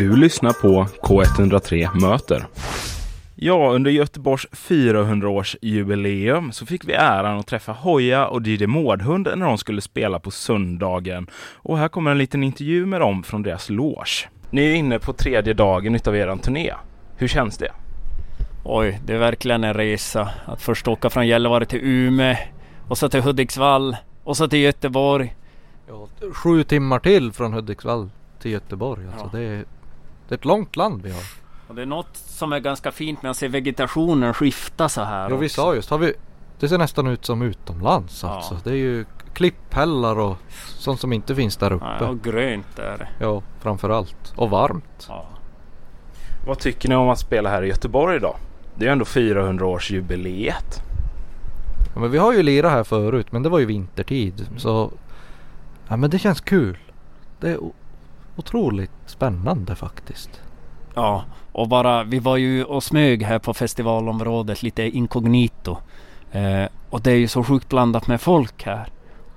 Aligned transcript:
Du 0.00 0.16
lyssnar 0.16 0.52
på 0.52 0.86
K103 1.02 2.00
Möter. 2.00 2.46
Ja, 3.34 3.70
under 3.74 3.90
Göteborgs 3.90 4.46
400-årsjubileum 4.52 6.50
så 6.50 6.66
fick 6.66 6.84
vi 6.84 6.92
äran 6.92 7.38
att 7.38 7.46
träffa 7.46 7.72
Hoja 7.72 8.26
och 8.26 8.42
Didi 8.42 8.66
Mårdhund 8.66 9.28
när 9.36 9.46
de 9.46 9.58
skulle 9.58 9.80
spela 9.80 10.18
på 10.18 10.30
söndagen. 10.30 11.26
Och 11.54 11.78
här 11.78 11.88
kommer 11.88 12.10
en 12.10 12.18
liten 12.18 12.42
intervju 12.42 12.86
med 12.86 13.00
dem 13.00 13.22
från 13.22 13.42
deras 13.42 13.70
loge. 13.70 14.28
Ni 14.50 14.70
är 14.70 14.74
inne 14.74 14.98
på 14.98 15.12
tredje 15.12 15.54
dagen 15.54 15.94
utav 15.94 16.16
er 16.16 16.36
turné. 16.36 16.72
Hur 17.16 17.28
känns 17.28 17.58
det? 17.58 17.72
Oj, 18.64 19.00
det 19.06 19.14
är 19.14 19.18
verkligen 19.18 19.64
en 19.64 19.74
resa. 19.74 20.28
Att 20.44 20.62
först 20.62 20.88
åka 20.88 21.10
från 21.10 21.26
Gällivare 21.26 21.64
till 21.66 21.80
Umeå 21.82 22.36
och 22.88 22.98
så 22.98 23.08
till 23.08 23.20
Hudiksvall 23.22 23.96
och 24.24 24.36
så 24.36 24.48
till 24.48 24.58
Göteborg. 24.58 25.36
Ja, 25.88 26.08
sju 26.32 26.64
timmar 26.64 26.98
till 26.98 27.32
från 27.32 27.52
Hudiksvall 27.52 28.10
till 28.42 28.50
Göteborg. 28.50 29.06
Alltså 29.06 29.30
Ja. 29.32 29.38
det, 29.38 29.44
är, 29.44 29.64
det 30.30 30.34
är 30.34 30.38
ett 30.38 30.44
långt 30.44 30.76
land 30.76 31.02
vi 31.02 31.10
har. 31.10 31.22
Och 31.68 31.74
det 31.74 31.82
är 31.82 31.86
något 31.86 32.16
som 32.16 32.52
är 32.52 32.58
ganska 32.58 32.92
fint 32.92 33.22
med 33.22 33.30
att 33.30 33.36
se 33.36 33.48
vegetationen 33.48 34.34
skifta 34.34 34.88
så 34.88 35.02
här. 35.02 35.30
Ja 35.30 35.36
vi 35.36 35.48
sa 35.48 35.74
just, 35.74 35.90
har 35.90 35.98
vi, 35.98 36.12
det 36.58 36.68
ser 36.68 36.78
nästan 36.78 37.06
ut 37.06 37.24
som 37.24 37.42
utomlands 37.42 38.22
Ja. 38.22 38.28
alltså. 38.28 38.56
Det 38.64 38.70
är 38.70 38.74
ju 38.74 39.04
klipphällar 39.32 40.18
och 40.18 40.36
sånt 40.76 41.00
som 41.00 41.12
inte 41.12 41.34
finns 41.34 41.56
där 41.56 41.72
uppe. 41.72 41.96
Ja, 42.00 42.08
och 42.08 42.22
grönt 42.22 42.78
är 42.78 42.98
det. 42.98 43.08
Ja, 43.20 43.42
framförallt. 43.60 44.32
Och 44.36 44.50
varmt. 44.50 45.06
Ja. 45.08 45.26
Vad 46.46 46.58
tycker 46.58 46.88
ni 46.88 46.94
om 46.94 47.08
att 47.08 47.18
spela 47.18 47.50
här 47.50 47.62
i 47.62 47.68
Göteborg 47.68 48.16
idag? 48.16 48.36
Det 48.74 48.84
är 48.84 48.88
ju 48.88 48.92
ändå 48.92 49.04
400-årsjubileet. 49.04 50.80
Ja, 51.94 52.00
men 52.00 52.10
vi 52.10 52.18
har 52.18 52.32
ju 52.32 52.42
lirat 52.42 52.72
här 52.72 52.84
förut 52.84 53.32
men 53.32 53.42
det 53.42 53.48
var 53.48 53.58
ju 53.58 53.64
vintertid. 53.66 54.46
Så 54.56 54.92
ja, 55.88 55.96
men 55.96 56.10
det 56.10 56.18
känns 56.18 56.40
kul. 56.40 56.78
Det 57.40 57.50
är 57.50 57.58
otroligt 58.36 58.90
spännande 59.06 59.74
faktiskt. 59.74 60.40
ja, 60.94 61.24
och 61.52 61.68
bara 61.68 62.04
vi 62.04 62.18
var 62.18 62.36
ju 62.36 62.64
och 62.64 62.82
smög 62.82 63.22
här 63.22 63.38
på 63.38 63.54
festivalområdet 63.54 64.62
lite 64.62 64.82
inkognito. 64.82 65.76
Eh, 66.32 66.64
och 66.90 67.00
det 67.00 67.10
är 67.10 67.16
ju 67.16 67.28
så 67.28 67.44
sjukt 67.44 67.68
blandat 67.68 68.06
med 68.06 68.20
folk 68.20 68.64
här. 68.64 68.88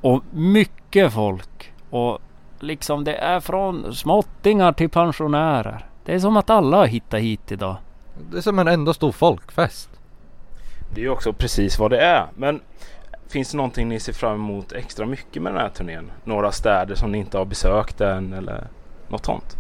Och 0.02 0.24
mycket 0.32 1.14
folk. 1.14 1.74
Och 1.90 2.20
liksom 2.60 3.04
det 3.04 3.16
är 3.16 3.40
från 3.40 3.96
småttingar 3.96 4.74
till 4.74 4.90
pensionärer. 4.90 5.86
Det 6.06 6.14
är 6.14 6.20
som 6.20 6.38
att 6.38 6.50
alla 6.50 6.78
har 6.78 6.86
hittat 6.86 7.20
hit 7.20 7.52
idag. 7.52 7.76
Det 8.32 8.38
är 8.38 8.42
som 8.42 8.60
en 8.60 8.68
enda 8.68 8.94
stor 8.94 9.12
folkfest. 9.12 9.90
Det 10.94 11.02
är 11.02 11.06
ju 11.06 11.10
också 11.10 11.34
precis 11.34 11.80
vad 11.80 11.92
det 11.92 12.00
är. 12.02 12.28
Men 12.36 12.60
finns 13.28 13.52
det 13.52 13.58
någonting 13.58 13.90
ni 13.90 14.00
ser 14.00 14.14
fram 14.14 14.36
emot 14.36 14.72
extra 14.72 15.06
mycket 15.06 15.42
med 15.42 15.54
den 15.54 15.62
här 15.62 15.70
turnén? 15.70 16.12
Några 16.24 16.52
städer 16.52 16.96
som 16.96 17.12
ni 17.12 17.18
inte 17.18 17.38
har 17.38 17.46
besökt 17.46 18.02
än 18.02 18.34
eller 18.34 18.68
något 19.14 19.26
sånt? 19.26 19.58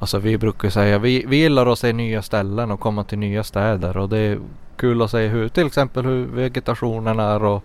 Alltså 0.00 0.18
vi 0.18 0.38
brukar 0.38 0.70
säga 0.70 0.98
vi, 0.98 1.24
vi 1.28 1.36
gillar 1.36 1.66
att 1.66 1.78
se 1.78 1.92
nya 1.92 2.22
ställen 2.22 2.70
och 2.70 2.80
komma 2.80 3.04
till 3.04 3.18
nya 3.18 3.44
städer 3.44 3.96
och 3.96 4.08
det 4.08 4.18
är 4.18 4.38
kul 4.76 5.02
att 5.02 5.10
se 5.10 5.26
hur 5.26 5.48
till 5.48 5.66
exempel 5.66 6.04
hur 6.04 6.26
vegetationen 6.26 7.20
är 7.20 7.44
och 7.44 7.64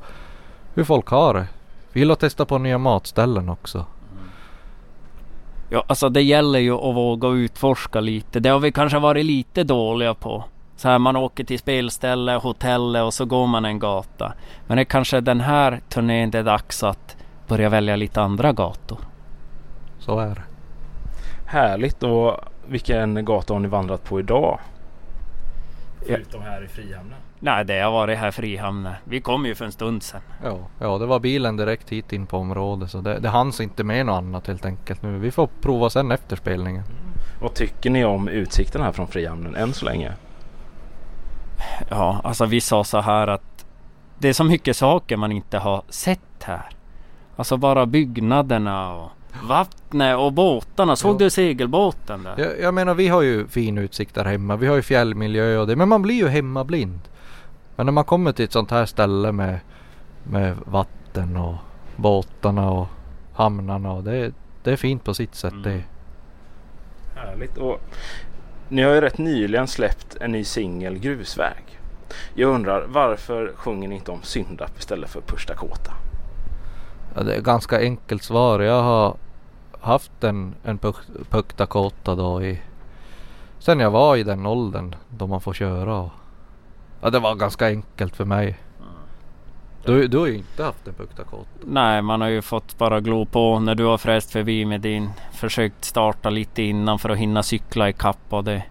hur 0.74 0.84
folk 0.84 1.08
har 1.08 1.34
det. 1.34 1.48
Vi 1.94 2.00
gillar 2.00 2.14
att 2.14 2.20
testa 2.20 2.46
på 2.46 2.58
nya 2.58 2.78
matställen 2.78 3.50
också. 3.50 3.86
Ja, 5.70 5.84
alltså 5.88 6.10
det 6.10 6.22
gäller 6.22 6.60
ju 6.60 6.74
att 6.74 6.96
våga 6.96 7.28
utforska 7.28 8.00
lite. 8.00 8.40
Det 8.40 8.50
har 8.50 8.60
vi 8.60 8.72
kanske 8.72 9.00
varit 9.00 9.26
lite 9.26 9.64
dåliga 9.64 10.14
på. 10.14 10.44
Så 10.76 10.90
här 10.90 11.00
man 11.00 11.16
åker 11.16 11.44
till 11.44 11.60
spelställe, 11.60 12.32
hotellet 12.32 13.04
och 13.04 13.14
så 13.14 13.26
går 13.26 13.48
man 13.48 13.66
en 13.66 13.80
gata. 13.80 14.34
Men 14.68 14.78
det 14.78 14.82
är 14.82 14.86
kanske 14.86 15.22
den 15.22 15.42
här 15.42 15.82
turnén 15.90 16.32
det 16.32 16.40
är 16.40 16.44
dags 16.44 16.84
att 16.84 17.18
börja 17.48 17.70
välja 17.70 17.96
lite 17.96 18.22
andra 18.22 18.54
gator. 18.54 19.11
Så 20.02 20.20
är 20.20 20.36
det. 20.36 20.44
Härligt 21.46 22.04
och 22.04 22.38
vilken 22.68 23.26
gata 23.26 23.54
har 23.54 23.60
ni 23.60 23.68
vandrat 23.68 24.04
på 24.04 24.20
idag? 24.20 24.60
Förutom 26.08 26.42
här 26.42 26.64
i 26.64 26.68
Frihamnen. 26.68 27.18
Nej, 27.40 27.66
det 27.66 27.80
har 27.80 27.92
varit 27.92 28.18
här 28.18 28.32
Frihamnen. 28.32 28.94
Vi 29.04 29.22
kom 29.22 29.46
ju 29.46 29.56
för 29.56 29.66
en 29.66 29.72
stund 29.72 30.04
sedan. 30.04 30.22
Ja, 30.44 30.58
ja 30.80 30.98
det 30.98 31.06
var 31.06 31.20
bilen 31.20 31.58
direkt 31.58 31.90
hit 31.90 32.14
in 32.14 32.26
på 32.26 32.38
området 32.38 32.92
så 32.92 33.02
det, 33.02 33.20
det 33.20 33.30
hanns 33.30 33.62
inte 33.62 33.84
med 33.84 34.06
något 34.06 34.18
annat 34.18 34.48
helt 34.48 34.66
enkelt 34.66 35.02
nu. 35.02 35.20
Vi 35.20 35.32
får 35.32 35.50
prova 35.62 35.90
sen 35.90 36.12
efter 36.12 36.36
spelningen. 36.36 36.84
Vad 37.42 37.54
tycker 37.54 37.90
ni 37.90 38.06
om 38.06 38.28
utsikten 38.28 38.82
här 38.82 38.92
från 38.92 39.08
Frihamnen 39.08 39.56
än 39.56 39.74
så 39.74 39.86
länge? 39.86 40.14
Ja, 41.90 42.22
alltså 42.24 42.46
vi 42.46 42.62
sa 42.62 42.84
så 42.84 43.00
här 43.02 43.28
att 43.28 43.66
det 44.18 44.30
är 44.30 44.34
så 44.34 44.44
mycket 44.44 44.78
saker 44.78 45.18
man 45.18 45.32
inte 45.32 45.58
har 45.58 45.84
sett 45.90 46.44
här. 46.44 46.70
Alltså 47.36 47.58
bara 47.58 47.86
byggnaderna 47.86 48.94
och 48.94 49.10
vattnet 49.44 50.18
och 50.18 50.34
båtarna. 50.34 50.96
Såg 50.96 51.14
Ja. 51.16 51.18
du 51.26 51.30
segelbåten 51.30 52.24
där? 52.24 52.34
Jag, 52.38 52.60
jag 52.62 52.74
menar 52.74 52.94
vi 52.94 53.08
har 53.08 53.22
ju 53.22 53.48
fin 53.48 53.78
utsikt 53.78 54.16
där 54.16 54.26
hemma. 54.26 54.56
Vi 54.56 54.68
har 54.68 54.76
ju 54.76 54.82
fjällmiljö 54.82 55.58
och 55.58 55.68
det. 55.68 55.76
Men 55.76 55.90
man 55.90 56.02
blir 56.02 56.16
ju 56.16 56.28
hemmablind. 56.28 57.00
Men 57.76 57.86
när 57.86 57.94
man 57.94 58.04
kommer 58.04 58.32
till 58.32 58.46
ett 58.46 58.52
sånt 58.52 58.72
här 58.72 58.86
ställe 58.86 59.32
med, 59.32 59.60
med 60.24 60.56
vatten 60.66 61.38
och 61.38 61.56
båtarna 61.96 62.72
och 62.72 62.88
hamnarna 63.34 63.92
och 63.92 64.04
det, 64.04 64.32
det 64.64 64.72
är 64.72 64.76
fint 64.76 65.04
på 65.04 65.14
sitt 65.14 65.36
sätt 65.36 65.54
Mm. 65.54 65.64
det. 65.64 65.84
Härligt. 67.20 67.58
Och 67.58 67.82
ni 68.70 68.82
har 68.82 68.92
ju 68.94 69.02
rätt 69.02 69.18
nyligen 69.18 69.68
släppt 69.68 70.18
en 70.22 70.32
ny 70.32 70.44
singel, 70.44 71.00
Grusväg. 71.00 71.80
Jag 72.34 72.50
undrar 72.56 72.86
varför 72.88 73.52
sjunger 73.56 73.88
ni 73.88 73.96
inte 73.96 74.12
om 74.12 74.20
Syndap 74.24 74.80
istället 74.80 75.10
för 75.10 75.22
Pushta 75.22 75.56
Kåta? 75.56 75.94
Ja, 77.16 77.24
det 77.24 77.36
är 77.36 77.42
ganska 77.42 77.80
enkelt 77.80 78.24
svar. 78.24 78.60
Jag 78.60 78.84
har 78.84 79.16
haft 79.80 80.24
en, 80.24 80.56
en 80.64 80.78
Puck 81.30 81.58
Dakota 81.58 82.16
då 82.16 82.44
i 82.44 82.62
Sen 83.60 83.80
jag 83.80 83.92
var 83.92 84.16
i 84.16 84.24
den 84.24 84.46
åldern 84.46 84.96
då 85.10 85.28
man 85.28 85.42
får 85.42 85.54
köra. 85.54 86.10
Ja 87.02 87.10
det 87.10 87.20
var 87.20 87.36
ganska 87.36 87.68
enkelt 87.68 88.16
för 88.16 88.26
mig. 88.26 88.58
Du, 89.86 90.08
du 90.08 90.18
har 90.18 90.28
ju 90.28 90.38
inte 90.38 90.64
haft 90.64 90.88
en 90.88 90.94
Puck 90.94 91.18
Dakota. 91.18 91.50
Nej, 91.66 92.02
man 92.02 92.22
har 92.22 92.28
ju 92.28 92.42
fått 92.42 92.78
bara 92.78 93.00
glo 93.00 93.26
på 93.26 93.60
när 93.60 93.76
du 93.76 93.84
har 93.86 93.98
fräst 93.98 94.32
förbi 94.32 94.66
med 94.66 94.82
din. 94.82 95.10
Försökt 95.34 95.86
starta 95.86 96.30
lite 96.30 96.62
innan 96.62 97.00
för 97.00 97.10
att 97.10 97.18
hinna 97.18 97.44
cykla 97.44 97.90
i 97.90 97.94
kapp 97.94 98.26
och 98.30 98.44
det. 98.44 98.64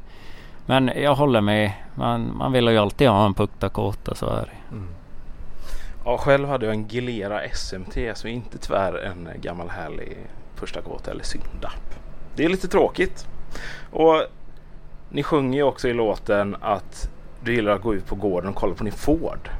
Men 0.66 0.90
jag 0.96 1.14
håller 1.14 1.40
med. 1.40 1.72
Man, 1.94 2.36
man 2.36 2.52
vill 2.52 2.68
ju 2.68 2.78
alltid 2.78 3.08
ha 3.08 3.26
en 3.26 3.34
Puck 3.34 3.50
Dakota, 3.58 4.14
så 4.14 4.26
är 4.26 4.42
det. 4.42 4.74
Mm. 4.76 4.88
Ja, 6.10 6.18
själv 6.18 6.48
hade 6.48 6.66
jag 6.66 6.74
en 6.74 6.88
Gilera 6.88 7.48
SMT 7.54 7.96
så 8.14 8.28
inte 8.28 8.58
tyvärr 8.58 8.98
en 8.98 9.28
gammal 9.40 9.68
härlig 9.68 10.16
Pushta 10.56 10.80
Kåta 10.80 11.10
eller 11.10 11.24
Syndap. 11.24 11.94
Det 12.36 12.44
är 12.44 12.48
lite 12.48 12.68
tråkigt. 12.68 13.26
Och 13.90 14.22
ni 15.10 15.22
sjunger 15.22 15.58
ju 15.58 15.62
också 15.62 15.88
i 15.88 15.92
låten 15.92 16.56
att 16.60 17.10
du 17.44 17.54
gillar 17.54 17.72
att 17.72 17.82
gå 17.82 17.94
ut 17.94 18.06
på 18.06 18.14
gården 18.14 18.50
och 18.50 18.56
kolla 18.56 18.74
på 18.74 18.84
din 18.84 18.92
Ford. 18.92 19.50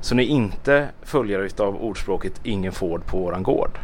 Så 0.00 0.14
ni 0.14 0.22
är 0.22 0.28
inte 0.28 0.88
följare 1.02 1.42
utav 1.42 1.76
ordspråket 1.76 2.40
ingen 2.42 2.72
Ford 2.72 3.06
på 3.06 3.18
våran 3.18 3.42
gård. 3.42 3.78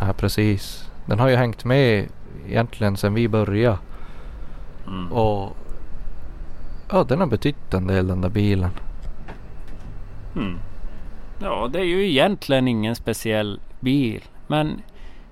Ja 0.00 0.12
precis. 0.12 0.90
Den 1.06 1.18
har 1.18 1.28
ju 1.28 1.36
hängt 1.36 1.64
med 1.64 2.08
egentligen 2.48 2.96
sedan 2.96 3.14
vi 3.14 3.28
började. 3.28 3.78
Mm. 4.86 5.12
Och 5.12 5.56
ja 6.90 7.04
den 7.04 7.20
har 7.20 7.26
betytt 7.26 7.74
en 7.74 7.86
del 7.86 8.06
den 8.06 8.20
där 8.20 8.28
bilen. 8.28 8.70
Mm. 10.36 10.58
Ja, 11.38 11.68
det 11.72 11.78
är 11.78 11.84
ju 11.84 12.10
egentligen 12.10 12.68
ingen 12.68 12.96
speciell 12.96 13.60
bil. 13.80 14.24
Men 14.46 14.82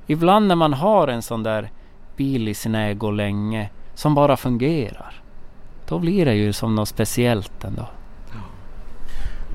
ibland 0.06 0.46
när 0.46 0.54
man 0.54 0.72
har 0.72 1.08
en 1.08 1.22
sån 1.22 1.42
där 1.42 1.70
bil 2.16 2.48
i 2.48 2.54
sin 2.54 2.74
ägo 2.74 3.10
länge 3.10 3.70
som 3.94 4.14
bara 4.14 4.36
fungerar. 4.36 5.22
Då 5.88 5.98
blir 5.98 6.24
det 6.24 6.34
ju 6.34 6.52
som 6.52 6.74
något 6.74 6.88
speciellt 6.88 7.64
ändå. 7.64 7.86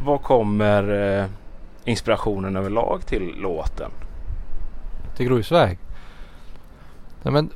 Var 0.06 0.18
kommer 0.18 1.20
eh, 1.20 1.26
inspirationen 1.86 2.56
överlag 2.56 3.06
till 3.06 3.34
låten? 3.38 3.92
Till 5.16 5.26
grusväg. 5.26 5.80
Nej, 7.24 7.34
men 7.34 7.50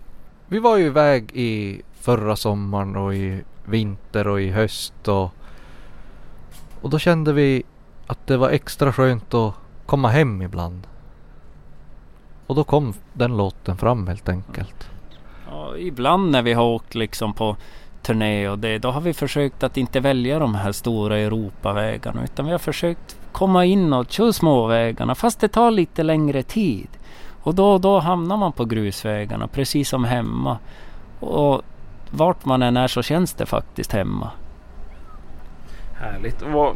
vi 0.48 0.60
var 0.60 0.78
ju 0.78 0.86
iväg 0.86 1.32
i 1.34 1.82
förra 1.94 2.36
sommaren 2.36 2.96
och 2.96 3.16
i 3.16 3.44
vinter 3.66 4.28
och 4.28 4.42
i 4.42 4.50
höst 4.50 5.08
och, 5.08 5.32
och 6.82 6.90
då 6.90 7.00
kände 7.00 7.34
vi 7.34 7.64
att 8.08 8.28
det 8.28 8.38
var 8.38 8.50
extra 8.50 8.94
skönt 8.94 9.34
att 9.34 9.54
komma 9.86 10.10
hem 10.10 10.42
ibland. 10.42 10.88
Och 12.48 12.56
då 12.56 12.64
kom 12.64 12.94
den 13.14 13.38
låten 13.38 13.78
fram 13.78 14.08
helt 14.08 14.30
enkelt. 14.30 14.90
Ja, 15.50 15.78
ibland 15.78 16.32
när 16.32 16.42
vi 16.42 16.54
har 16.54 16.64
åkt 16.64 16.96
liksom 16.96 17.34
på 17.34 17.56
turné 18.02 18.50
och 18.50 18.60
det, 18.60 18.78
då 18.78 18.92
har 18.92 19.02
vi 19.02 19.14
försökt 19.14 19.64
att 19.64 19.78
inte 19.78 20.00
välja 20.00 20.40
de 20.40 20.56
här 20.56 20.72
stora 20.72 21.18
Europavägarna 21.18 22.24
utan 22.24 22.46
vi 22.46 22.52
har 22.52 22.60
försökt 22.60 23.18
komma 23.32 23.66
in 23.66 23.94
och 23.94 24.12
köra 24.12 24.34
småvägarna 24.34 25.16
fast 25.16 25.40
det 25.40 25.48
tar 25.48 25.72
lite 25.72 26.04
längre 26.04 26.44
tid. 26.44 26.88
Och 27.44 27.56
då, 27.56 27.78
då 27.78 28.00
hamnar 28.00 28.38
man 28.38 28.52
på 28.52 28.66
grusvägarna 28.66 29.48
precis 29.48 29.90
som 29.90 30.04
hemma. 30.04 30.58
Och 31.20 31.62
vart 32.10 32.46
man 32.46 32.62
än 32.62 32.78
är 32.78 32.88
så 32.88 33.02
känns 33.02 33.34
det 33.34 33.46
faktiskt 33.46 33.92
hemma. 33.92 34.32
Härligt. 36.00 36.42
Och 36.42 36.76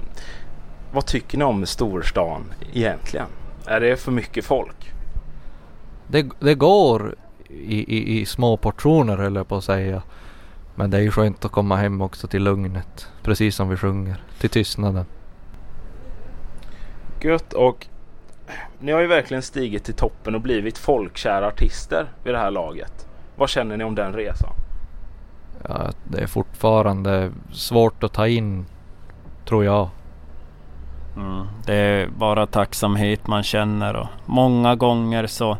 Vad, 0.92 1.06
tycker 1.06 1.38
ni 1.38 1.44
om 1.44 1.66
storstan 1.66 2.54
egentligen? 2.74 3.28
Är 3.66 3.80
det 3.80 3.98
för 3.98 4.12
mycket 4.12 4.45
folk? 4.45 4.94
Det, 6.07 6.30
det 6.39 6.56
går 6.56 7.16
i, 7.50 7.98
i, 7.98 8.22
i 8.22 8.25
små 8.25 8.57
portioner 8.57 9.18
höll 9.18 9.36
jag 9.36 9.48
på 9.48 9.56
att 9.56 9.63
säga. 9.63 10.01
Men 10.75 10.89
det 10.89 10.98
är 10.98 11.01
ju 11.01 11.12
skönt 11.12 11.45
att 11.45 11.51
komma 11.51 11.75
hem 11.75 12.01
också 12.01 12.28
till 12.28 12.44
lugnet. 12.44 13.07
Precis 13.24 13.56
som 13.56 13.69
vi 13.69 13.78
sjunger. 13.78 14.24
Till 14.39 14.50
tystnaden. 14.50 15.06
Gött 17.22 17.54
och 17.54 17.88
ni 18.80 18.92
har 18.92 19.00
ju 19.00 19.07
verkligen 19.07 19.44
stigit 19.44 19.84
till 19.84 19.94
toppen 19.94 20.36
och 20.36 20.42
blivit 20.42 20.78
folkkära 20.78 21.48
artister 21.48 22.12
vid 22.24 22.34
det 22.34 22.38
här 22.39 22.51
laget. 22.51 23.07
Vad 23.36 23.50
känner 23.50 23.78
ni 23.78 23.84
om 23.84 23.95
den 23.95 24.13
resan? 24.13 24.54
Ja, 25.69 25.92
det 26.04 26.22
är 26.22 26.28
fortfarande 26.28 27.31
svårt 27.51 28.04
att 28.04 28.13
ta 28.13 28.28
in, 28.28 28.66
tror 29.45 29.66
jag. 29.66 29.89
Mm, 31.17 31.47
det 31.65 31.73
är 31.73 32.07
bara 32.07 32.45
tacksamhet 32.45 33.27
man 33.27 33.43
känner 33.43 33.95
och 33.95 34.07
många 34.25 34.75
gånger 34.75 35.27
så, 35.27 35.57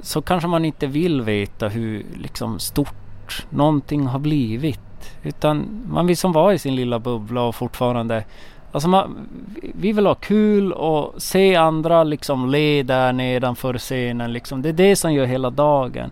så 0.00 0.22
kanske 0.22 0.48
man 0.48 0.64
inte 0.64 0.86
vill 0.86 1.22
veta 1.22 1.68
hur 1.68 2.06
liksom 2.16 2.58
stort 2.58 3.46
någonting 3.50 4.06
har 4.06 4.18
blivit. 4.18 4.80
Utan 5.22 5.84
man 5.92 6.06
vill 6.06 6.16
som 6.16 6.32
vara 6.32 6.54
i 6.54 6.58
sin 6.58 6.76
lilla 6.76 6.98
bubbla 6.98 7.42
och 7.42 7.54
fortfarande 7.54 8.24
Alltså 8.72 8.88
man, 8.88 9.28
vi 9.62 9.92
vill 9.92 10.06
ha 10.06 10.14
kul 10.14 10.72
och 10.72 11.22
se 11.22 11.56
andra 11.56 12.04
liksom 12.04 12.50
le 12.50 12.82
där 12.82 13.12
nedanför 13.12 13.78
scenen. 13.78 14.32
Liksom. 14.32 14.62
Det 14.62 14.68
är 14.68 14.72
det 14.72 14.96
som 14.96 15.12
gör 15.12 15.26
hela 15.26 15.50
dagen. 15.50 16.10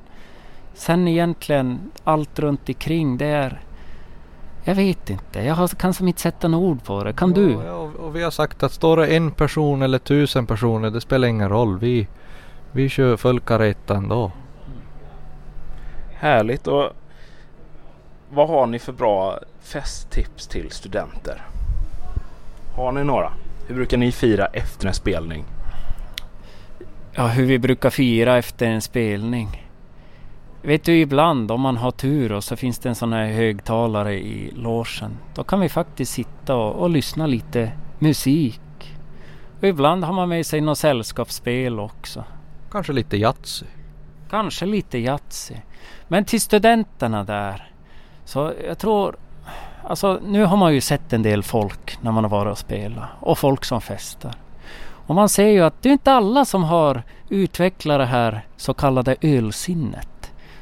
Sen 0.74 1.08
egentligen 1.08 1.78
allt 2.04 2.38
runt 2.38 2.68
omkring 2.68 3.18
det 3.18 3.26
är... 3.26 3.60
Jag 4.68 4.74
vet 4.74 5.10
inte. 5.10 5.40
Jag 5.40 5.54
har, 5.54 5.68
kan 5.68 5.94
som 5.94 6.08
inte 6.08 6.20
sätta 6.20 6.48
några 6.48 6.66
ord 6.66 6.84
på 6.84 7.04
det. 7.04 7.12
Kan 7.12 7.32
du? 7.32 7.52
Ja, 7.52 7.72
och, 7.72 7.94
och 7.94 8.16
vi 8.16 8.22
har 8.22 8.30
sagt 8.30 8.62
att 8.62 8.72
står 8.72 8.96
det 8.96 9.06
en 9.06 9.30
person 9.30 9.82
eller 9.82 9.98
tusen 9.98 10.46
personer, 10.46 10.90
det 10.90 11.00
spelar 11.00 11.28
ingen 11.28 11.48
roll. 11.48 11.78
Vi, 11.78 12.08
vi 12.72 12.88
kör 12.88 13.16
full 13.16 13.40
kareta 13.40 13.96
ändå. 13.96 14.32
Härligt 16.14 16.66
och 16.66 16.92
vad 18.30 18.48
har 18.48 18.66
ni 18.66 18.78
för 18.78 18.92
bra 18.92 19.38
festtips 19.60 20.46
till 20.46 20.70
studenter? 20.70 21.42
Har 22.76 22.92
ni 22.92 23.04
några? 23.04 23.32
Hur 23.66 23.74
brukar 23.74 23.96
ni 23.96 24.12
fira 24.12 24.46
efter 24.46 24.88
en 24.88 24.94
spelning? 24.94 25.44
Ja, 27.12 27.26
hur 27.26 27.44
vi 27.44 27.58
brukar 27.58 27.90
fira 27.90 28.38
efter 28.38 28.66
en 28.66 28.82
spelning. 28.82 29.67
Vet 30.62 30.84
du, 30.84 31.00
ibland 31.00 31.50
om 31.50 31.60
man 31.60 31.76
har 31.76 31.90
tur 31.90 32.32
och 32.32 32.44
så 32.44 32.56
finns 32.56 32.78
det 32.78 32.88
en 32.88 32.94
sån 32.94 33.12
här 33.12 33.26
högtalare 33.26 34.14
i 34.14 34.52
logen. 34.56 35.18
Då 35.34 35.44
kan 35.44 35.60
vi 35.60 35.68
faktiskt 35.68 36.12
sitta 36.12 36.56
och, 36.56 36.82
och 36.82 36.90
lyssna 36.90 37.26
lite 37.26 37.72
musik. 37.98 38.60
Och 39.60 39.64
ibland 39.64 40.04
har 40.04 40.12
man 40.12 40.28
med 40.28 40.46
sig 40.46 40.60
något 40.60 40.78
sällskapsspel 40.78 41.80
också. 41.80 42.24
Kanske 42.70 42.92
lite 42.92 43.16
Yatzy. 43.16 43.66
Kanske 44.30 44.66
lite 44.66 44.98
Yatzy. 44.98 45.54
Men 46.08 46.24
till 46.24 46.40
studenterna 46.40 47.24
där. 47.24 47.70
Så 48.24 48.52
jag 48.66 48.78
tror... 48.78 49.16
Alltså 49.84 50.20
nu 50.26 50.44
har 50.44 50.56
man 50.56 50.74
ju 50.74 50.80
sett 50.80 51.12
en 51.12 51.22
del 51.22 51.42
folk 51.42 51.98
när 52.02 52.12
man 52.12 52.24
har 52.24 52.30
varit 52.30 52.52
och 52.52 52.58
spelat. 52.58 53.08
Och 53.20 53.38
folk 53.38 53.64
som 53.64 53.80
festar. 53.80 54.34
Och 54.80 55.14
man 55.14 55.28
ser 55.28 55.48
ju 55.48 55.60
att 55.60 55.82
det 55.82 55.88
är 55.88 55.92
inte 55.92 56.12
alla 56.12 56.44
som 56.44 56.64
har 56.64 57.02
utvecklat 57.28 57.98
det 57.98 58.06
här 58.06 58.46
så 58.56 58.74
kallade 58.74 59.16
ölsinnet 59.20 60.17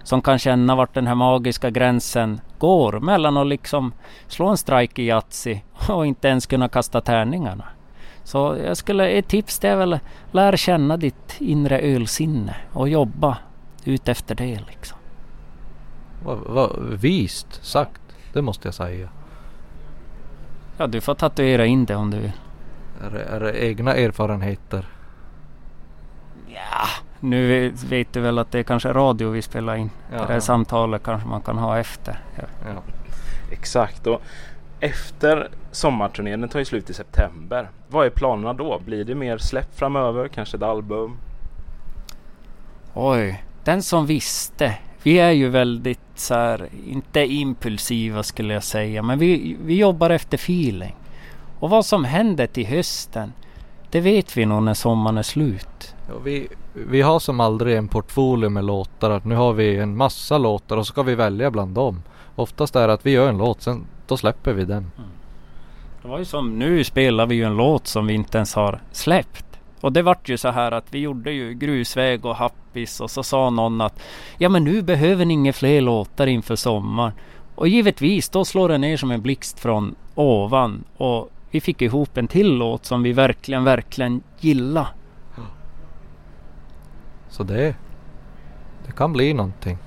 som 0.07 0.23
kan 0.23 0.39
känna 0.39 0.75
vart 0.75 0.95
den 0.95 1.07
här 1.07 1.15
magiska 1.15 1.71
gränsen 1.71 2.41
går 2.59 3.01
mellan 3.01 3.37
att 3.37 3.47
liksom 3.47 3.93
slå 4.27 4.49
en 4.49 4.57
strike 4.57 5.03
i 5.03 5.07
Yatzy 5.07 5.61
och 5.89 6.07
inte 6.07 6.29
ens 6.29 6.47
kunna 6.47 6.69
kasta 6.69 7.01
tärningarna. 7.01 7.65
Så 8.25 8.59
jag 8.65 8.77
skulle, 8.77 9.09
ett 9.09 9.29
tips 9.29 9.59
det 9.59 9.69
är 9.69 9.77
väl 9.77 9.99
lär 10.33 10.57
känna 10.57 10.97
ditt 10.97 11.37
inre 11.39 11.81
ölsinne 11.81 12.57
och 12.73 12.89
jobba 12.89 13.39
ut 13.85 14.09
efter 14.09 14.35
det 14.35 14.61
liksom. 14.69 14.99
Vad 16.25 16.39
va, 16.39 16.71
vist 16.79 17.65
sagt, 17.65 18.01
det 18.33 18.43
måste 18.43 18.69
jag 18.69 18.75
säga. 18.75 19.09
Ja, 20.79 20.87
du 20.87 21.01
får 21.01 21.15
tatuera 21.15 21.67
in 21.67 21.85
det 21.85 21.97
om 21.97 22.11
du 22.11 22.19
vill. 22.21 22.33
Är 23.05 23.15
är 23.15 23.41
det 23.41 23.65
egna 23.65 23.95
erfarenheter? 23.95 24.89
Ja, 26.49 26.87
nu 27.21 27.73
vet 27.89 28.13
du 28.13 28.21
väl 28.21 28.39
att 28.39 28.53
det 28.53 28.59
är 28.59 28.63
kanske 28.63 28.93
radio 28.93 29.29
vi 29.29 29.43
spelar 29.43 29.77
in. 29.77 29.91
Ja, 30.13 30.19
det 30.19 30.27
här 30.27 30.35
ja. 30.35 30.41
samtalet 30.41 31.03
kanske 31.03 31.29
man 31.29 31.41
kan 31.41 31.59
ha 31.59 31.79
efter. 31.79 32.19
Ja. 32.37 32.43
Ja. 32.67 32.83
Exakt 33.53 34.07
och 34.07 34.23
efter 34.81 35.49
sommarturnén, 35.73 36.41
den 36.41 36.51
tar 36.51 36.59
ju 36.59 36.65
slut 36.65 36.91
i 36.91 36.95
september. 36.95 37.69
Vad 37.89 38.07
är 38.07 38.11
planerna 38.11 38.53
då? 38.53 38.81
Blir 38.85 39.05
det 39.05 39.15
mer 39.15 39.39
släpp 39.39 39.79
framöver? 39.79 40.29
Kanske 40.29 40.57
ett 40.57 40.63
album? 40.63 41.17
Oj, 42.95 43.45
den 43.65 43.83
som 43.83 44.07
visste. 44.07 44.79
Vi 45.03 45.19
är 45.19 45.31
ju 45.31 45.49
väldigt 45.49 46.01
så 46.15 46.35
här, 46.35 46.69
inte 46.87 47.21
impulsiva 47.21 48.23
skulle 48.23 48.55
jag 48.55 48.63
säga, 48.63 49.03
men 49.03 49.19
vi, 49.19 49.57
vi 49.65 49.77
jobbar 49.77 50.11
efter 50.11 50.37
feeling. 50.37 50.97
Och 51.59 51.71
vad 51.71 51.87
som 51.87 52.05
händer 52.05 52.47
till 52.47 52.67
hösten, 52.67 53.33
det 53.91 54.01
vet 54.01 54.37
vi 54.37 54.47
nog 54.47 54.63
när 54.63 54.75
sommaren 54.75 55.19
är 55.19 55.23
slut. 55.23 55.95
Ja, 56.09 56.15
vi, 56.25 56.49
vi 56.73 57.01
har 57.03 57.19
som 57.19 57.41
aldrig 57.41 57.77
en 57.77 57.89
portfolio 57.89 58.49
med 58.49 58.65
låtar. 58.65 59.11
Att 59.11 59.25
nu 59.25 59.35
har 59.35 59.53
vi 59.53 59.77
en 59.77 59.97
massa 59.97 60.39
låtar 60.39 60.77
och 60.77 60.87
så 60.87 60.93
ska 60.93 61.03
vi 61.03 61.15
välja 61.15 61.51
bland 61.51 61.75
dem. 61.75 62.03
Oftast 62.35 62.77
är 62.77 62.89
det 62.89 62.95
att 62.95 63.07
vi 63.07 63.11
gör 63.11 63.29
en 63.29 63.39
låt, 63.39 63.63
sen 63.63 63.87
då 64.07 64.17
släpper 64.17 64.53
vi 64.53 64.65
den. 64.65 64.91
Det 66.03 66.09
var 66.09 66.19
ju 66.19 66.25
som 66.25 66.59
nu 66.59 66.85
spelar 66.85 67.27
vi 67.27 67.35
ju 67.35 67.45
en 67.45 67.57
låt 67.57 67.87
som 67.87 68.07
vi 68.07 68.15
inte 68.15 68.39
ens 68.39 68.55
har 68.55 68.81
släppt. 68.93 69.45
Och 69.81 69.93
det 69.93 70.03
vart 70.03 70.29
ju 70.29 70.37
så 70.37 70.49
här 70.49 70.73
att 70.73 70.87
vi 70.91 70.99
gjorde 70.99 71.33
ju 71.33 71.55
grusväg 71.55 72.25
och 72.25 72.37
happis 72.37 73.01
och 73.01 73.11
så 73.11 73.23
sa 73.23 73.51
någon 73.51 73.81
att 73.81 74.03
ja 74.39 74.49
men 74.49 74.65
nu 74.65 74.83
behöver 74.83 75.25
ni 75.25 75.35
inga 75.35 75.53
fler 75.53 75.81
låtar 75.81 76.27
inför 76.27 76.57
sommaren. 76.57 77.13
Och 77.55 77.69
givetvis 77.69 78.29
då 78.29 78.45
slår 78.45 78.69
det 78.69 78.79
ner 78.79 78.97
som 78.97 79.11
en 79.11 79.23
blixt 79.23 79.61
från 79.61 79.95
ovan 80.15 80.85
och 80.97 81.31
vi 81.57 81.61
fick 81.61 81.83
ihop 81.83 82.17
en 82.17 82.29
till 82.29 82.57
låt 82.57 82.85
som 82.85 83.03
vi 83.03 83.13
verkligen, 83.13 83.65
verkligen 83.65 84.23
gillar. 84.41 84.89
Så 87.29 87.43
det, 87.43 87.77
det 88.87 88.93
kan 88.93 89.13
bli 89.13 89.35
någonting. 89.35 89.79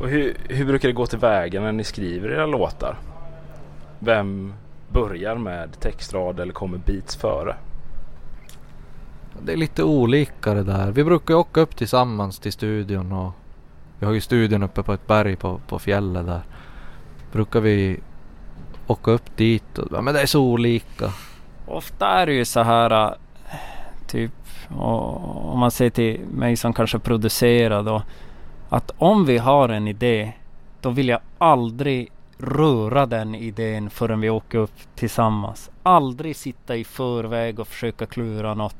Och 0.00 0.08
hur, 0.08 0.36
hur 0.48 0.64
brukar 0.64 0.88
det 0.88 0.92
gå 0.92 1.06
tillväga 1.06 1.60
när 1.60 1.72
ni 1.72 1.84
skriver 1.84 2.28
era 2.28 2.46
låtar? 2.46 2.98
Vem 3.98 4.54
börjar 4.88 5.36
med 5.36 5.80
textrad 5.80 6.40
eller 6.40 6.52
kommer 6.52 6.78
beats 6.78 7.16
före? 7.16 7.56
Det 9.42 9.52
är 9.52 9.56
lite 9.56 9.82
olika 9.82 10.54
det 10.54 10.64
där. 10.64 10.90
Vi 10.90 11.04
brukar 11.04 11.34
åka 11.34 11.60
upp 11.60 11.76
tillsammans 11.76 12.38
till 12.38 12.52
studion 12.52 13.12
och 13.12 13.32
vi 13.98 14.06
har 14.06 14.12
ju 14.12 14.20
studion 14.20 14.62
uppe 14.62 14.82
på 14.82 14.92
ett 14.92 15.06
berg 15.06 15.36
på, 15.36 15.60
på 15.68 15.78
fjället 15.78 16.26
där. 16.26 16.42
Brukar 17.32 17.60
vi 17.60 18.00
åka 18.92 19.10
upp 19.10 19.36
dit 19.36 19.78
och, 19.78 20.04
men 20.04 20.14
det 20.14 20.20
är 20.20 20.26
så 20.26 20.42
olika. 20.42 21.12
Ofta 21.66 22.08
är 22.08 22.26
det 22.26 22.32
ju 22.32 22.44
så 22.44 22.60
här 22.60 22.90
äh, 22.90 23.10
typ 24.06 24.32
och, 24.68 25.52
om 25.52 25.58
man 25.58 25.70
ser 25.70 25.90
till 25.90 26.20
mig 26.30 26.56
som 26.56 26.72
kanske 26.72 26.98
producerar 26.98 27.82
då 27.82 28.02
att 28.68 28.90
om 28.98 29.24
vi 29.24 29.38
har 29.38 29.68
en 29.68 29.88
idé 29.88 30.32
då 30.80 30.90
vill 30.90 31.08
jag 31.08 31.20
aldrig 31.38 32.08
röra 32.38 33.06
den 33.06 33.34
idén 33.34 33.90
förrän 33.90 34.20
vi 34.20 34.30
åker 34.30 34.58
upp 34.58 34.74
tillsammans. 34.94 35.70
Aldrig 35.82 36.36
sitta 36.36 36.76
i 36.76 36.84
förväg 36.84 37.60
och 37.60 37.68
försöka 37.68 38.06
klura 38.06 38.54
något. 38.54 38.76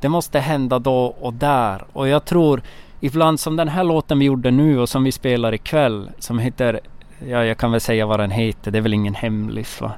Det 0.00 0.08
måste 0.08 0.38
hända 0.38 0.78
då 0.78 1.04
och 1.20 1.34
där 1.34 1.84
och 1.92 2.08
jag 2.08 2.24
tror 2.24 2.62
ibland 3.00 3.40
som 3.40 3.56
den 3.56 3.68
här 3.68 3.84
låten 3.84 4.18
vi 4.18 4.24
gjorde 4.24 4.50
nu 4.50 4.78
och 4.78 4.88
som 4.88 5.04
vi 5.04 5.12
spelar 5.12 5.54
ikväll 5.54 6.10
som 6.18 6.38
heter 6.38 6.80
Ja, 7.26 7.44
jag 7.44 7.58
kan 7.58 7.72
väl 7.72 7.80
säga 7.80 8.06
vad 8.06 8.20
den 8.20 8.30
heter. 8.30 8.70
Det 8.70 8.78
är 8.78 8.82
väl 8.82 8.94
ingen 8.94 9.14
hemlis 9.14 9.80
va? 9.80 9.92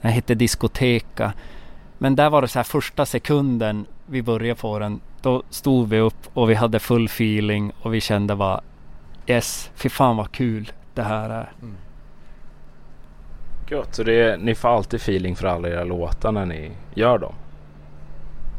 Den 0.00 0.12
heter 0.12 0.34
Diskoteka. 0.34 1.32
Men 1.98 2.16
där 2.16 2.30
var 2.30 2.42
det 2.42 2.48
så 2.48 2.58
här 2.58 2.64
första 2.64 3.06
sekunden 3.06 3.86
vi 4.06 4.22
började 4.22 4.60
på 4.60 4.78
den. 4.78 5.00
Då 5.22 5.42
stod 5.50 5.88
vi 5.88 5.98
upp 5.98 6.28
och 6.34 6.50
vi 6.50 6.54
hade 6.54 6.78
full 6.78 7.04
feeling 7.04 7.72
och 7.82 7.94
vi 7.94 8.00
kände 8.00 8.36
bara 8.36 8.60
Yes, 9.26 9.70
fy 9.74 9.88
fan 9.88 10.16
vad 10.16 10.32
kul 10.32 10.72
det 10.94 11.02
här 11.02 11.30
är. 11.30 11.52
Gött, 13.70 13.94
så 13.94 14.02
det 14.02 14.20
är, 14.20 14.36
ni 14.36 14.54
får 14.54 14.68
alltid 14.68 15.00
feeling 15.00 15.36
för 15.36 15.46
alla 15.46 15.68
era 15.68 15.84
låtar 15.84 16.32
när 16.32 16.46
ni 16.46 16.70
gör 16.94 17.18
dem? 17.18 17.34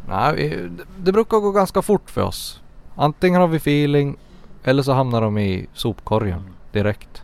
Nej, 0.08 0.36
vi, 0.36 0.50
det, 0.50 0.84
det 0.98 1.12
brukar 1.12 1.38
gå 1.38 1.52
ganska 1.52 1.82
fort 1.82 2.10
för 2.10 2.22
oss. 2.22 2.62
Antingen 2.96 3.42
har 3.42 3.48
vi 3.48 3.58
feeling 3.58 4.18
eller 4.64 4.84
så 4.84 4.92
hamnar 4.94 5.22
de 5.22 5.38
i 5.38 5.68
sopkorgen 5.74 6.44
direkt. 6.72 7.24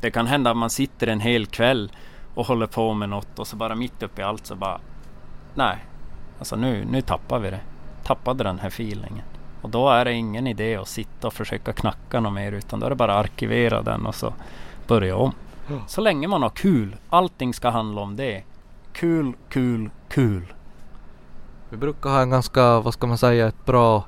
Det 0.00 0.10
kan 0.10 0.26
hända 0.26 0.50
att 0.50 0.56
man 0.56 0.70
sitter 0.70 1.06
en 1.06 1.20
hel 1.20 1.46
kväll 1.46 1.92
och 2.34 2.46
håller 2.46 2.66
på 2.66 2.94
med 2.94 3.08
något 3.08 3.38
och 3.38 3.46
så 3.46 3.56
bara 3.56 3.74
mitt 3.74 4.02
uppe 4.02 4.20
i 4.20 4.24
allt 4.24 4.46
så 4.46 4.54
bara 4.54 4.80
Nej, 5.54 5.76
alltså 6.38 6.56
nu, 6.56 6.84
nu 6.90 7.02
tappar 7.02 7.38
vi 7.38 7.50
det. 7.50 7.60
Tappade 8.04 8.44
den 8.44 8.58
här 8.58 8.68
feelingen. 8.68 9.24
Och 9.62 9.70
då 9.70 9.88
är 9.88 10.04
det 10.04 10.12
ingen 10.12 10.46
idé 10.46 10.76
att 10.76 10.88
sitta 10.88 11.26
och 11.26 11.32
försöka 11.32 11.72
knacka 11.72 12.20
något 12.20 12.32
mer 12.32 12.52
utan 12.52 12.80
då 12.80 12.86
är 12.86 12.90
det 12.90 12.96
bara 12.96 13.14
arkivera 13.14 13.82
den 13.82 14.06
och 14.06 14.14
så 14.14 14.34
börja 14.86 15.16
om. 15.16 15.32
Så 15.86 16.00
länge 16.00 16.28
man 16.28 16.42
har 16.42 16.50
kul. 16.50 16.96
Allting 17.08 17.54
ska 17.54 17.70
handla 17.70 18.00
om 18.00 18.16
det. 18.16 18.42
Kul, 18.92 19.32
kul, 19.48 19.90
kul. 20.08 20.54
Vi 21.68 21.76
brukar 21.76 22.10
ha 22.10 22.22
en 22.22 22.30
ganska, 22.30 22.80
vad 22.80 22.94
ska 22.94 23.06
man 23.06 23.18
säga, 23.18 23.46
ett 23.46 23.64
bra 23.64 24.04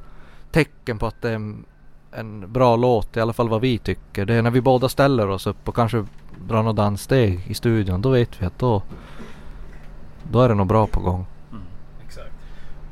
tecken 0.50 0.99
på 0.99 1.07
att 1.07 1.23
det 1.23 1.30
är 1.30 1.35
en 1.35 1.64
en 2.12 2.53
bra 2.53 2.77
låt, 2.77 3.17
i 3.17 3.21
alla 3.21 3.33
fall 3.33 3.49
vad 3.49 3.61
vi 3.61 3.79
tycker. 3.79 4.25
Det 4.25 4.35
är 4.35 4.43
när 4.43 4.50
vi 4.50 4.61
båda 4.61 4.88
ställer 4.88 5.29
oss 5.29 5.47
upp 5.47 5.69
och 5.69 5.75
kanske 5.75 6.05
drar 6.49 6.62
något 6.62 6.77
danssteg 6.77 7.41
i 7.47 7.55
studion. 7.55 8.03
Då 8.03 8.11
vet 8.11 8.43
vi 8.43 8.47
att 8.47 8.59
då, 8.59 8.83
då 10.31 10.41
är 10.41 10.49
det 10.49 10.55
nog 10.55 10.67
bra 10.67 10.87
på 10.87 11.00
gång. 11.00 11.27
Exakt. 12.07 12.33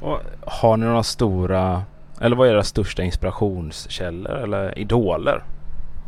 Och 0.00 0.20
har 0.46 0.76
ni 0.76 0.86
några 0.86 1.02
stora, 1.02 1.82
eller 2.20 2.36
vad 2.36 2.48
är 2.48 2.52
era 2.52 2.62
största 2.62 3.02
inspirationskällor 3.02 4.32
eller 4.32 4.78
idoler? 4.78 5.44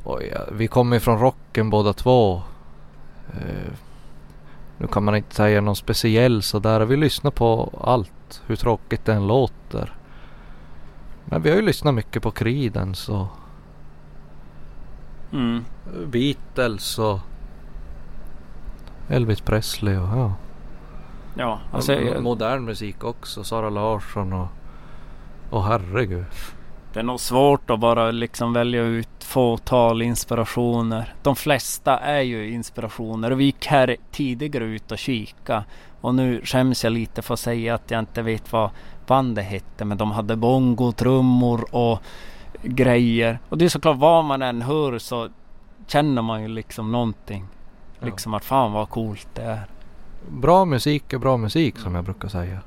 Oj, 0.04 0.30
ja, 0.34 0.40
vi 0.52 0.68
kommer 0.68 0.96
ju 0.96 1.00
från 1.00 1.18
rocken 1.18 1.70
båda 1.70 1.92
två. 1.92 2.42
Eh, 3.32 3.72
nu 4.78 4.86
kan 4.86 5.04
man 5.04 5.16
inte 5.16 5.34
säga 5.34 5.60
någon 5.60 5.76
speciell 5.76 6.42
sådär. 6.42 6.80
Vi 6.80 6.96
lyssnar 6.96 7.30
på 7.30 7.78
allt, 7.80 8.42
hur 8.46 8.56
tråkigt 8.56 9.04
det 9.04 9.12
än 9.12 9.26
låter. 9.26 9.97
Men 11.30 11.42
vi 11.42 11.48
har 11.50 11.56
ju 11.56 11.62
lyssnat 11.62 11.94
mycket 11.94 12.22
på 12.22 12.30
Creedence 12.30 13.12
och 13.12 13.26
Mm. 15.32 15.64
Beatles 16.06 16.98
och 16.98 17.18
Elvis 19.08 19.40
Presley 19.40 19.96
och 19.96 20.08
ja. 20.18 20.32
Ja, 21.36 21.60
alltså, 21.72 21.92
jag- 21.94 22.22
modern 22.22 22.64
musik 22.64 23.04
också. 23.04 23.44
Sara 23.44 23.70
Larsson 23.70 24.32
och, 24.32 24.46
och 25.50 25.64
herregud. 25.64 26.24
det 26.92 27.00
är 27.00 27.04
nog 27.04 27.20
svårt 27.20 27.70
att 27.70 27.80
bara 27.80 28.10
liksom 28.10 28.52
välja 28.52 28.82
ut 28.82 29.08
fåtal 29.24 30.02
inspirationer. 30.02 31.14
De 31.22 31.36
flesta 31.36 31.98
är 31.98 32.20
ju 32.20 32.50
inspirationer 32.50 33.30
och 33.30 33.40
vi 33.40 33.44
gick 33.44 33.66
här 33.66 33.96
tidigare 34.12 34.64
ut 34.64 34.92
och 34.92 34.98
kika. 34.98 35.64
Och 36.00 36.14
nu 36.14 36.40
skäms 36.44 36.84
jag 36.84 36.92
lite 36.92 37.22
för 37.22 37.34
att 37.34 37.40
säga 37.40 37.74
att 37.74 37.90
jag 37.90 37.98
inte 37.98 38.22
vet 38.22 38.52
vad 38.52 38.70
bandet 39.08 39.44
hette. 39.44 39.84
Men 39.84 39.98
de 39.98 40.10
hade 40.10 40.36
bongo, 40.36 40.92
trummor 40.92 41.74
och 41.74 41.98
grejer. 42.62 43.38
Och 43.48 43.58
det 43.58 43.64
är 43.64 43.68
såklart 43.68 43.96
vad 43.96 44.24
man 44.24 44.42
än 44.42 44.62
hör 44.62 44.98
så 44.98 45.28
känner 45.86 46.22
man 46.22 46.42
ju 46.42 46.48
liksom 46.48 46.92
någonting. 46.92 47.46
Ja. 48.00 48.06
Liksom 48.06 48.34
att 48.34 48.44
fan 48.44 48.72
vad 48.72 48.88
coolt 48.88 49.28
det 49.34 49.42
är. 49.42 49.66
Bra 50.28 50.64
musik 50.64 51.12
är 51.12 51.18
bra 51.18 51.36
musik 51.36 51.78
som 51.78 51.94
jag 51.94 52.04
brukar 52.04 52.28
säga. 52.28 52.58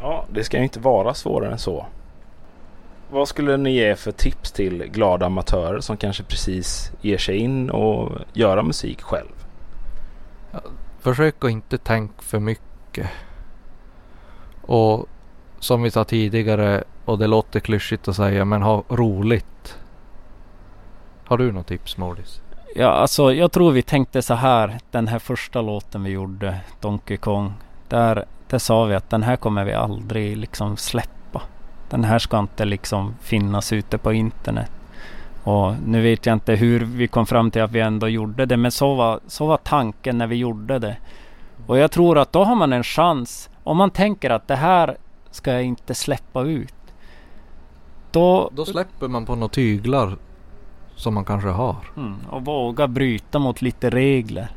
Ja, 0.00 0.24
det 0.30 0.44
ska 0.44 0.56
ju 0.56 0.62
inte 0.62 0.80
vara 0.80 1.14
svårare 1.14 1.52
än 1.52 1.58
så. 1.58 1.86
Vad 3.10 3.28
skulle 3.28 3.56
ni 3.56 3.70
ge 3.70 3.96
för 3.96 4.12
tips 4.12 4.52
till 4.52 4.84
glada 4.92 5.26
amatörer 5.26 5.80
som 5.80 5.96
kanske 5.96 6.22
precis 6.22 6.92
ger 7.00 7.18
sig 7.18 7.36
in 7.36 7.70
och 7.70 8.12
göra 8.32 8.62
musik 8.62 9.02
själv? 9.02 9.46
Försök 11.00 11.44
att 11.44 11.50
inte 11.50 11.78
tänka 11.78 12.22
för 12.22 12.38
mycket. 12.38 13.10
Och 14.62 15.06
som 15.64 15.82
vi 15.82 15.90
sa 15.90 16.04
tidigare 16.04 16.84
och 17.04 17.18
det 17.18 17.26
låter 17.26 17.60
klyschigt 17.60 18.08
att 18.08 18.16
säga 18.16 18.44
men 18.44 18.62
ha 18.62 18.82
roligt. 18.88 19.78
Har 21.24 21.38
du 21.38 21.52
något 21.52 21.66
tips 21.66 21.96
Mårdis? 21.96 22.40
Ja, 22.76 22.88
alltså 22.88 23.32
jag 23.32 23.52
tror 23.52 23.72
vi 23.72 23.82
tänkte 23.82 24.22
så 24.22 24.34
här. 24.34 24.78
Den 24.90 25.08
här 25.08 25.18
första 25.18 25.62
låten 25.62 26.04
vi 26.04 26.10
gjorde, 26.10 26.60
Donkey 26.80 27.16
Kong. 27.16 27.52
Där, 27.88 28.24
där 28.48 28.58
sa 28.58 28.84
vi 28.84 28.94
att 28.94 29.10
den 29.10 29.22
här 29.22 29.36
kommer 29.36 29.64
vi 29.64 29.72
aldrig 29.72 30.36
liksom 30.36 30.76
släppa. 30.76 31.42
Den 31.90 32.04
här 32.04 32.18
ska 32.18 32.38
inte 32.38 32.64
liksom 32.64 33.14
finnas 33.20 33.72
ute 33.72 33.98
på 33.98 34.12
internet. 34.12 34.70
Och 35.44 35.74
nu 35.86 36.02
vet 36.02 36.26
jag 36.26 36.32
inte 36.32 36.54
hur 36.54 36.80
vi 36.80 37.08
kom 37.08 37.26
fram 37.26 37.50
till 37.50 37.62
att 37.62 37.72
vi 37.72 37.80
ändå 37.80 38.08
gjorde 38.08 38.46
det. 38.46 38.56
Men 38.56 38.70
så 38.70 38.94
var, 38.94 39.20
så 39.26 39.46
var 39.46 39.56
tanken 39.56 40.18
när 40.18 40.26
vi 40.26 40.36
gjorde 40.36 40.78
det. 40.78 40.96
Och 41.66 41.78
jag 41.78 41.90
tror 41.90 42.18
att 42.18 42.32
då 42.32 42.44
har 42.44 42.54
man 42.54 42.72
en 42.72 42.84
chans. 42.84 43.50
Om 43.62 43.76
man 43.76 43.90
tänker 43.90 44.30
att 44.30 44.48
det 44.48 44.56
här 44.56 44.96
ska 45.34 45.52
jag 45.52 45.64
inte 45.64 45.94
släppa 45.94 46.42
ut. 46.42 46.74
Då, 48.10 48.50
Då 48.52 48.64
släpper 48.64 49.08
man 49.08 49.26
på 49.26 49.34
några 49.34 49.48
tyglar 49.48 50.16
som 50.96 51.14
man 51.14 51.24
kanske 51.24 51.48
har. 51.48 51.76
Mm, 51.96 52.16
och 52.30 52.44
våga 52.44 52.88
bryta 52.88 53.38
mot 53.38 53.62
lite 53.62 53.90
regler. 53.90 54.48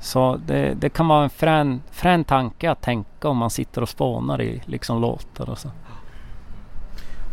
Så 0.00 0.40
det, 0.46 0.74
det 0.74 0.88
kan 0.88 1.08
vara 1.08 1.24
en 1.24 1.30
frän, 1.30 1.82
frän 1.90 2.24
tanke 2.24 2.70
att 2.70 2.82
tänka 2.82 3.28
om 3.28 3.36
man 3.36 3.50
sitter 3.50 3.82
och 3.82 3.88
spånar 3.88 4.42
i 4.42 4.62
liksom 4.66 5.00
låtar 5.00 5.50
och 5.50 5.58
så. 5.58 5.70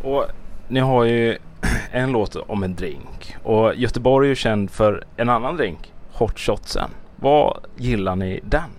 Och 0.04 0.26
ni 0.68 0.80
har 0.80 1.04
ju 1.04 1.38
en 1.92 2.12
låt 2.12 2.36
om 2.36 2.64
en 2.64 2.76
drink. 2.76 3.36
Och 3.44 3.76
Göteborg 3.76 4.28
är 4.28 4.30
ju 4.30 4.36
känd 4.36 4.72
för 4.72 5.06
en 5.16 5.30
annan 5.30 5.58
drink, 5.58 5.94
Hot 6.12 6.40
Shotsen. 6.40 6.90
Vad 7.16 7.60
gillar 7.78 8.16
ni 8.16 8.40
den? 8.44 8.79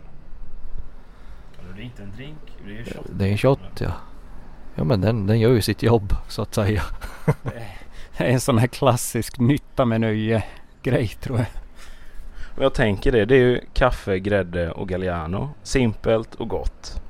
Det 1.81 1.85
är 1.85 1.87
inte 1.87 2.03
en 2.03 2.13
drink, 2.17 2.39
det 2.67 2.79
är 2.79 2.85
shot. 2.85 3.07
Det 3.11 3.25
är 3.25 3.31
en 3.31 3.39
shot 3.39 3.81
ja. 3.81 3.93
Ja 4.75 4.85
men 4.85 5.01
den, 5.01 5.27
den 5.27 5.41
gör 5.41 5.51
ju 5.51 5.63
sitt 5.63 5.83
jobb 5.83 6.15
så 6.29 6.43
att 6.43 6.55
säga. 6.55 6.83
Det 8.17 8.25
är 8.25 8.29
en 8.29 8.41
sån 8.41 8.59
här 8.59 8.67
klassisk 8.67 9.39
nytta 9.39 9.85
med 9.85 10.01
nöje 10.01 10.45
grej 10.83 11.09
tror 11.09 11.39
jag. 11.39 11.47
Och 12.57 12.65
jag 12.65 12.75
tänker 12.75 13.13
det, 13.13 13.25
det 13.25 13.35
är 13.35 13.39
ju 13.39 13.61
kaffe, 13.73 14.19
grädde 14.19 14.71
och 14.71 14.89
Galliano. 14.89 15.51
Simpelt 15.63 16.35
och 16.35 16.49
gott. 16.49 17.03